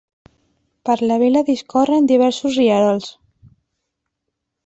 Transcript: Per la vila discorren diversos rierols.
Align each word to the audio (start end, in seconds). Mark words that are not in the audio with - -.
Per 0.89 0.95
la 1.11 1.17
vila 1.23 1.43
discorren 1.49 2.09
diversos 2.11 2.57
rierols. 2.61 3.13